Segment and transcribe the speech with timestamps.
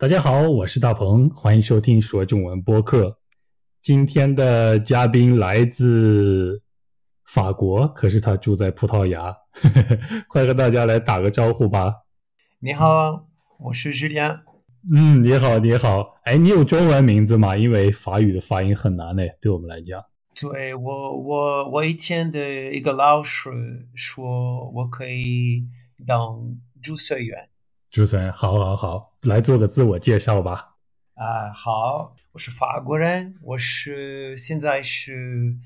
[0.00, 3.18] 大家好，我是大鹏，欢迎收听说中文播客。
[3.82, 6.62] 今天的嘉宾来自
[7.26, 9.36] 法国，可是他住在葡萄牙，
[10.26, 11.96] 快和大家来打个招呼吧。
[12.60, 13.26] 你好，
[13.58, 14.40] 我是日良。
[14.90, 16.18] 嗯，你好，你好。
[16.24, 17.54] 哎，你有中文名字吗？
[17.54, 20.02] 因为法语的发音很难呢，对我们来讲。
[20.40, 23.50] 对我，我我以前的一个老师
[23.94, 25.66] 说我可以
[26.06, 27.49] 当主持人。
[27.90, 30.76] 主持人，好，好，好，来做个自我介绍吧。
[31.14, 35.56] 啊，好，我是法国人，我是现在是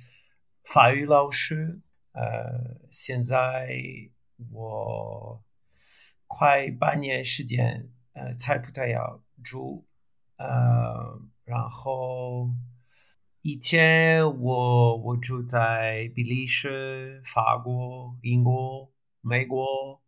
[0.64, 1.82] 法语老师。
[2.12, 3.68] 呃，现在
[4.52, 5.44] 我
[6.26, 9.86] 快半年时间，呃，在葡萄牙住。
[10.38, 12.48] 呃，然后
[13.42, 20.00] 以前我我住在比利时、法国、英国、美国，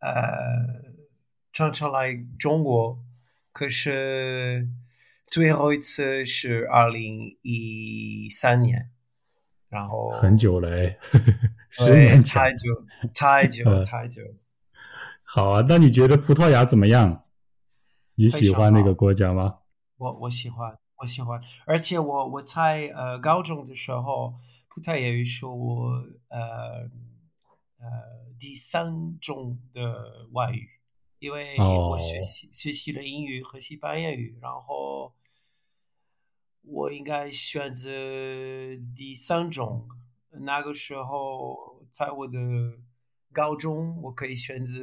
[0.00, 0.83] 呃。
[1.54, 2.98] 常常来中国，
[3.52, 4.68] 可是
[5.24, 8.90] 最后一次是二零一三年，
[9.68, 10.98] 然后很久了哎，
[11.70, 14.20] 十年太久太久太久。
[15.22, 17.24] 好啊，那你觉得葡萄牙怎么样？
[18.16, 19.58] 你喜欢那个国家吗？
[19.96, 24.34] 我我喜欢，我喜欢，而且我我在呃高中的时候，
[24.68, 26.90] 葡萄牙语是我呃
[27.78, 27.86] 呃
[28.40, 30.68] 第三种的外语。
[31.24, 35.14] 因为我学习学习了英语和西班牙语，然后
[36.60, 37.88] 我应该选择
[38.94, 39.88] 第三种。
[40.32, 42.38] 那个时候在我的
[43.32, 44.82] 高中，我可以选择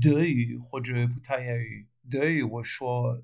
[0.00, 1.86] 德语或者葡萄牙语。
[2.10, 3.20] 德语我说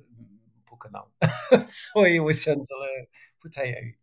[0.67, 1.03] 不可能，
[1.67, 3.09] 所以我选择了
[3.41, 3.97] 葡萄牙语。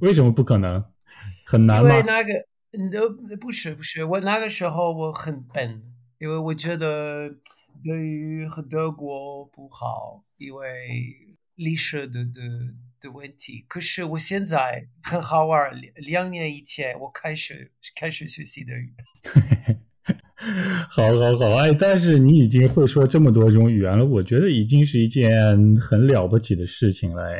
[0.00, 0.92] 为什么不可能？
[1.46, 1.88] 很难吗？
[1.88, 2.32] 因为那个
[2.72, 7.36] 呃不是不是，我那个时候我很笨，因为我觉得。
[7.84, 12.40] 德语和德国不好，因为历史的的
[13.00, 13.64] 的问题。
[13.68, 18.94] 可是我现在很好玩，两年以前我开始开始学习德语。
[20.88, 27.30] 好好好，哎，但是你已经会说这么多种语言了，我觉得已经是一件很了不起的事情了。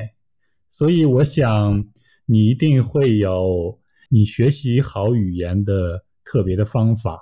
[0.69, 1.87] 所以我想
[2.27, 7.19] 你一定会有你学习好语言的特别的方法，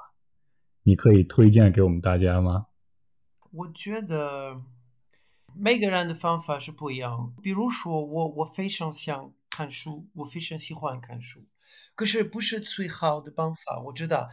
[0.82, 2.66] 你可以推荐给我们大家吗？
[3.50, 4.62] 我觉得
[5.54, 7.34] 每个人的方法是不一样。
[7.42, 11.46] 比如说，我我非常想看书，我非常喜欢看书，
[11.94, 13.80] 可是不是最好的方法。
[13.86, 14.28] 我知道，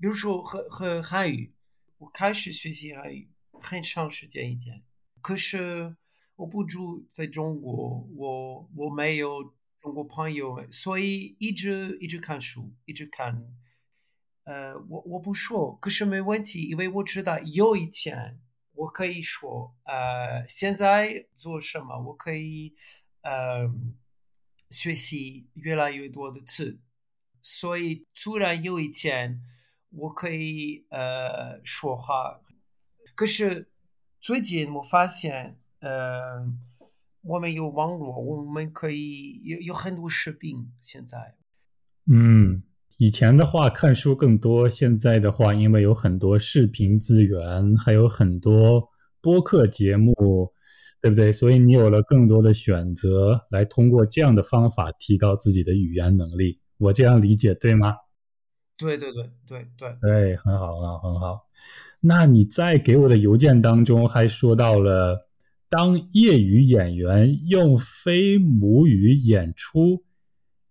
[0.00, 1.52] 比如说和和汉语，
[1.98, 3.30] 我开始学习汉语
[3.60, 4.82] 很长时间一点，
[5.20, 5.94] 可是
[6.36, 13.44] 我不住在中国，我我没有中国朋友，所以一直一直看书，一直看。
[14.44, 18.40] 呃，我我不说，可是没问题，因为我知道有一天。
[18.74, 21.98] 我可以说，呃，现在做什么？
[21.98, 22.74] 我可以，
[23.22, 23.70] 呃，
[24.70, 26.80] 学习越来越多的词，
[27.40, 29.40] 所以突然有一天，
[29.90, 32.40] 我可以呃说话。
[33.14, 33.70] 可是
[34.20, 36.46] 最近我发现，呃，
[37.22, 40.72] 我们有网络，我们可以有有很多视频。
[40.80, 41.36] 现在，
[42.06, 42.62] 嗯。
[42.96, 48.88] 以前的话看书更多，现在的话因为有很多视频资源，还有很多
[49.20, 50.14] 播客节目，
[51.02, 51.32] 对不对？
[51.32, 56.60] 所以你有了更多的选择，来通过这样的方法提高自己的语言能力。
[56.78, 57.94] 我这样理解对吗？
[58.78, 61.40] 对对对对对，对，很好啊，很好。
[62.00, 65.28] 那你在给我的邮件当中还说到了，
[65.68, 70.03] 当业余演员用非母语演出。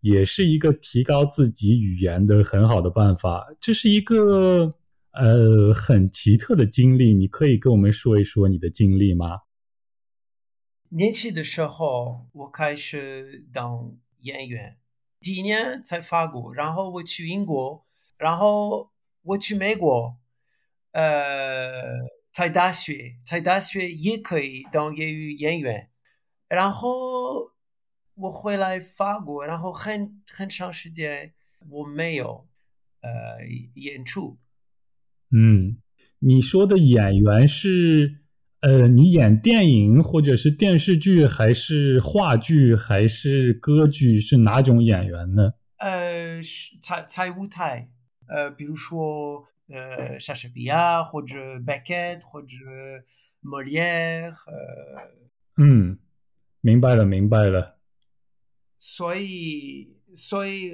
[0.04, 3.48] 也是一个提高自己语言的很好的办法。
[3.62, 4.76] 这是一个
[5.14, 9.44] 呃很奇特的经历，你可以跟我们说一说你的经历吗？
[10.90, 14.76] 年轻的时候，我开始当演员，
[15.22, 17.86] 第一年在法国，然后我去英国，
[18.18, 18.92] 然后
[19.22, 20.18] 我去美国，
[20.92, 21.72] 呃，
[22.34, 25.90] 在大学，在大学也可以当业余演员，
[26.50, 27.23] 然后。
[28.24, 31.34] 我回来法国，然后很很长时间
[31.70, 32.48] 我没有
[33.02, 33.10] 呃
[33.76, 34.40] 演出。
[35.30, 35.78] 嗯，
[36.20, 38.22] 你说的演员是
[38.62, 44.22] 呃，你演电影或者是电视剧，还是话剧，还是歌剧？
[44.22, 45.56] 是哪种演员呢？
[45.80, 46.40] 呃，
[46.82, 47.90] 才才舞台，
[48.28, 52.56] 呃，比如说呃，莎士比亚或者 Beckett 或者
[53.42, 54.32] 莫里耶。
[54.48, 56.00] 呃，嗯，
[56.62, 57.73] 明白了，明白了。
[58.86, 60.74] 所以，所以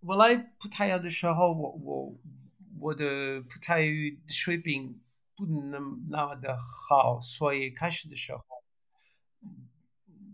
[0.00, 2.14] 我来葡萄牙的时候，我我
[2.78, 5.00] 我的葡萄牙语水平
[5.34, 5.70] 不能
[6.10, 8.44] 那么的好，所以开始的时候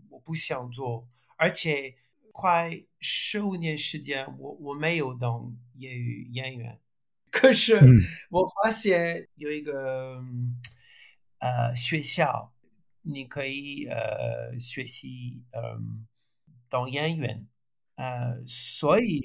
[0.09, 1.07] 我不想做，
[1.37, 1.95] 而且
[2.33, 6.81] 快十五年时间，我我没有当业余演员。
[7.31, 7.79] 可是
[8.29, 10.21] 我发现有一个
[11.37, 12.53] 呃学校，
[13.03, 16.05] 你可以呃学习嗯
[16.69, 17.47] 当演员，
[17.95, 19.21] 呃，所以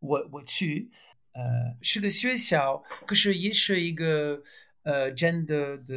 [0.00, 0.90] 我我去
[1.32, 1.40] 呃
[1.82, 4.42] 是个学校，可是也是一个
[4.82, 5.94] 呃真的的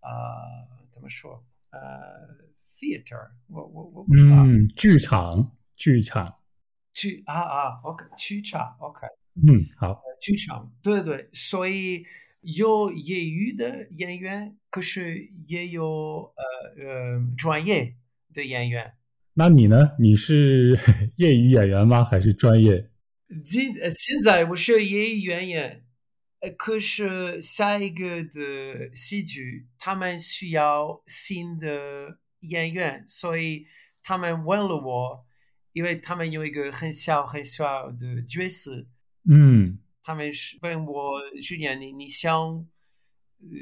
[0.00, 0.10] 啊
[0.90, 1.80] 怎么说呃
[2.54, 6.36] theater，我我我不知道，嗯，剧场剧场
[6.92, 9.06] 剧啊啊，OK 剧场 OK。
[9.34, 12.04] 嗯，好，剧场，对对对，所以
[12.40, 17.94] 有业余的演员，可是也有呃呃专业
[18.32, 18.94] 的演员。
[19.34, 19.92] 那你呢？
[19.98, 20.78] 你是
[21.16, 22.04] 业余演员吗？
[22.04, 22.90] 还是专业？
[23.44, 25.84] 今现在我是业余演员，
[26.40, 33.66] 呃，可是下一个的戏剧他们需要新的演员，所以
[34.02, 35.24] 他们问了我，
[35.72, 38.86] 因为他们有一个很小很小的角色。
[39.28, 42.66] 嗯，他们是问我去年你你想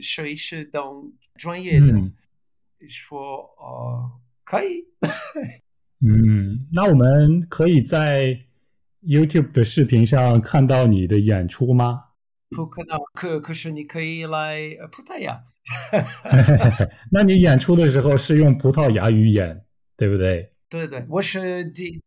[0.00, 1.86] 试一试当专业的，
[2.86, 3.20] 说
[3.58, 4.86] 哦可以。
[6.00, 8.40] 嗯，那我们可以在
[9.02, 12.04] YouTube 的视频上看到你的演出吗？
[12.56, 14.60] 不可能，可可是你可以来
[14.90, 15.44] 葡萄牙。
[17.12, 19.64] 那你演出的时候是用葡萄牙语演，
[19.98, 20.52] 对不对？
[20.70, 22.00] 对对，我是第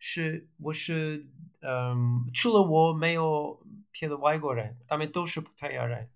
[0.00, 1.26] 是我是。
[1.64, 6.08] 嗯，除了我没有别的外国人，他们都是葡萄牙人。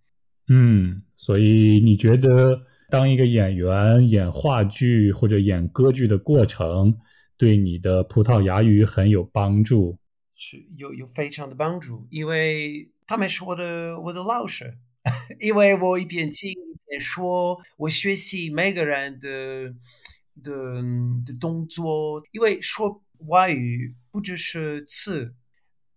[0.48, 6.96] 嗯，所以你觉得当一个演员演话剧或者演歌剧的过程，
[7.36, 9.98] 对你的葡萄牙语很有帮助？
[10.34, 14.76] 是有有非常的帮助，因为他们是我的我的老师，
[15.40, 16.56] 因为我一边听一
[16.88, 19.74] 边说，我学习每个人的
[20.42, 20.82] 的
[21.24, 23.02] 的动作，因为说。
[23.28, 25.34] 外语不只是词，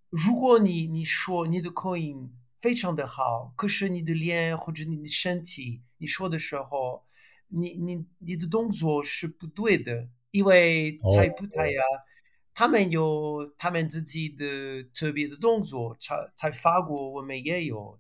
[0.10, 2.32] 如果你你说你的口音
[2.62, 7.04] 非常的好，可是你的脸或者你的身体，你说的时候，
[7.50, 11.84] 你你你的动作是不对的，因为在葡萄牙，
[12.56, 18.00] 他们有他们自己的特别的动作，在在法国我们也有，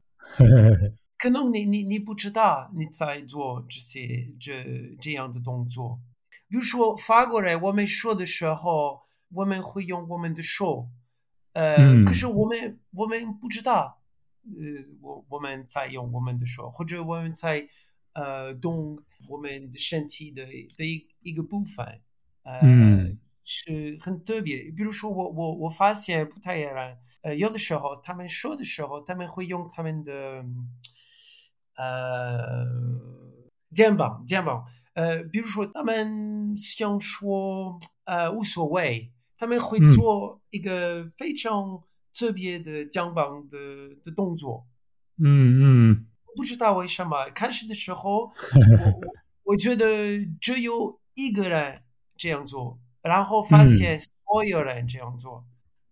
[1.19, 4.65] 可能你你你不知道你在做这些这
[4.99, 5.99] 这样的动作，
[6.47, 9.01] 比如说法国人，我们说的时候。
[9.31, 10.89] 我们会用我们的手，
[11.53, 14.01] 呃，可是我们我们不知道，
[14.43, 17.69] 呃，我我们在用我们的手，或者我们在
[18.19, 18.97] 呃动
[19.29, 20.43] 我们的身体的
[20.77, 21.85] 的一一个部分，
[22.43, 22.59] 呃，
[23.43, 24.71] 是很特别。
[24.75, 30.45] 比如说，我我我发现葡萄牙人，呃，有的时候他们说的时候，他们会用他们的
[31.75, 32.65] 呃
[33.73, 39.11] 肩膀肩膀，呃，比如说他们想说呃无所谓。
[39.41, 41.81] 他们会做一个非常
[42.11, 43.57] 特别的肩膀的
[44.03, 44.67] 的动作，
[45.15, 45.23] 嗯
[45.61, 46.05] 嗯，
[46.39, 48.31] 不知道为什么开始的时候，
[49.43, 49.85] 我我觉得
[50.39, 51.81] 只有一个人
[52.15, 55.43] 这样做，然后发现所有人这样做。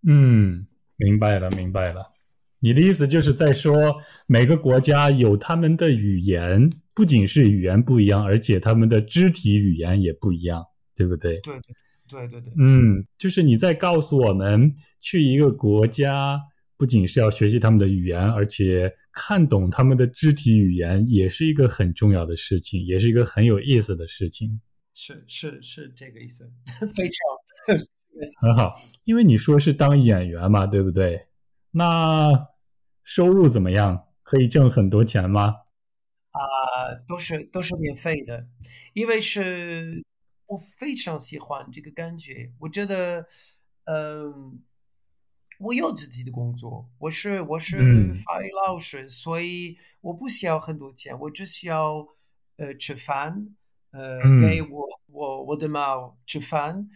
[0.07, 0.65] 嗯，
[0.95, 2.13] 明白了，明白了。
[2.59, 11.41] 你的意思就是在说，每个国家有他们的语言，不仅是语言不一样，而且他们的肢体语言也不一样，对不对？
[11.41, 11.75] 对对。
[12.10, 16.39] 对对对，嗯，就是你在告诉我们，去一个国家
[16.77, 24.62] 不仅是要学习他们的语言，而且看懂他们的肢体语言，也是一个很重要的事情，也是一个很有意思的事情。
[24.93, 26.51] 是是是这个意思，
[26.96, 27.77] 非常
[28.41, 28.74] 很好。
[29.03, 31.27] 因为你说是当演员嘛，对不对？
[31.72, 32.48] 那
[33.03, 34.05] 收入怎么样？
[34.24, 35.55] 可以挣很多钱吗？
[36.31, 36.39] 啊，
[37.07, 38.48] 都是都是免费的，
[38.93, 40.03] 因为是。
[40.50, 43.25] 我非常喜欢这个感觉，我觉得，
[43.84, 44.62] 嗯，
[45.59, 52.07] 我有自己的工作，我是我是法语老师，所以我不需要很多钱，我只需要
[52.57, 53.55] 呃吃饭，
[53.91, 56.89] 呃给我我我的猫吃饭，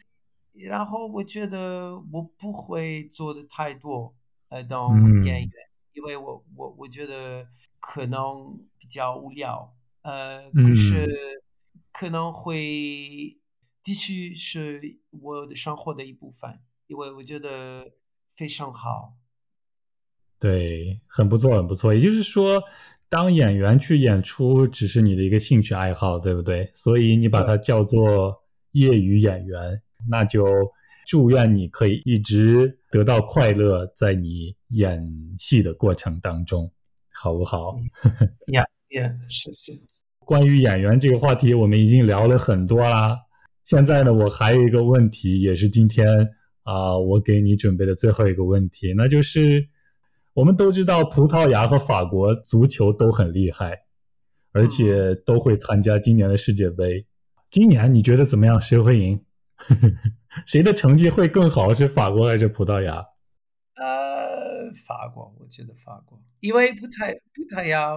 [0.54, 4.16] 然后我觉得我不会做的太多
[4.50, 5.52] 呃当演员，
[5.94, 7.48] 因为我我我觉得
[7.80, 11.44] 可能比较无聊，呃，可是
[11.92, 13.38] 可能会。
[13.84, 17.92] 继续是我的生活的一部分，因为我觉得
[18.36, 19.14] 非常好。
[20.40, 21.94] 对，很不错，很不错。
[21.94, 22.62] 也就是说，
[23.10, 26.70] 当演员去演出只是你的一个兴趣爱好，对不对？
[26.74, 28.36] 所以你把它叫做
[28.72, 30.46] 业余演员，那就
[31.08, 35.08] 祝愿你可以一直得到快乐，在你演
[35.38, 36.72] 戏的过程当中。
[37.14, 37.78] 好不好？
[38.48, 39.80] 呀 呀，是是。
[40.26, 43.16] 关于演员这个话题，我们已经聊了很多啦。
[43.64, 46.08] 现在呢，我还有一个问题，也是今天
[46.64, 49.68] 啊，我给你准备的最后一个问题，那就是
[50.34, 53.86] 我们都知道葡萄牙和法国足球都很厉害，
[54.52, 57.06] 而且都会参加今年的世界杯。
[57.50, 58.62] 今年你觉得怎么样？
[58.62, 59.24] 谁会赢？
[60.48, 61.74] 谁的成绩会更好？
[61.74, 63.06] 是法国还是葡萄牙？
[63.76, 67.94] 呃，法国，我觉得法国，因为葡萄葡萄牙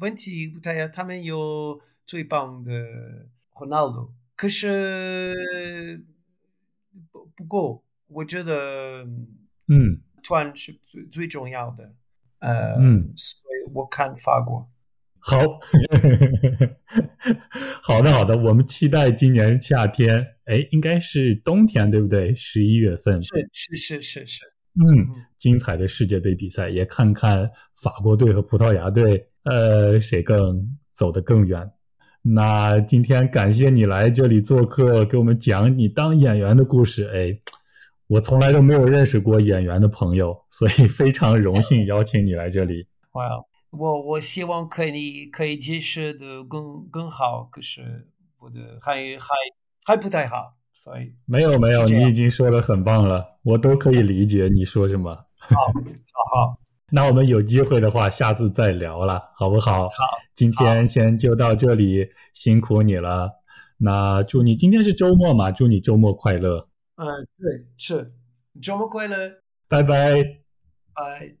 [0.00, 2.72] 问题，葡萄牙他们有最棒的
[3.54, 6.04] Ronaldo，可是
[7.10, 9.04] 不不够，我觉得，
[9.68, 11.92] 嗯，团是最最重要的，
[12.40, 14.68] 呃，嗯，所以我看法国。
[15.20, 15.38] 好，
[17.82, 22.34] 好的，好的，我们期待今年夏天，哎，应该是冬天，对不对？
[22.34, 24.44] 十一月份，是是是是是，
[24.76, 27.50] 嗯，精彩的世界杯比赛，也看看
[27.82, 31.70] 法国队和葡萄牙队，呃，谁更走得更远。
[32.22, 37.04] 那今天感谢你来这里做客，给我们讲你当演员的故事。
[37.12, 37.38] 哎，
[38.08, 42.88] 我从来都没有认识过演员的朋友，所以非常荣幸邀请你来这里。
[43.12, 43.22] 哇。
[43.70, 49.28] 我我希望可以可以解释的更更好，可是我的还还
[49.84, 55.14] 还不太好，所以没有没有，你已经说的很棒了，我都可以理解你说什么。
[55.36, 56.58] 好，好，好，
[56.90, 59.82] 那我们有机会的话，下次再聊了，好不好？
[59.82, 59.90] 好，
[60.34, 63.32] 今天先就到这里，辛苦你了。
[63.76, 65.50] 那祝你今天是周末嘛？
[65.50, 66.67] 祝你周末快乐。
[66.98, 68.12] 嗯，对，是。
[68.60, 70.20] 周末快乐，拜拜，
[70.92, 71.36] 拜。